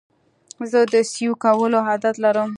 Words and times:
زه 0.71 0.79
د 0.93 0.95
سیو 1.11 1.31
کولو 1.43 1.79
عادت 1.87 2.15
لرم. 2.23 2.49